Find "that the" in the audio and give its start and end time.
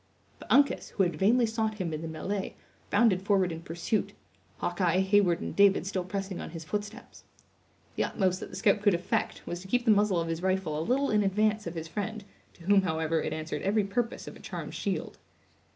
8.39-8.55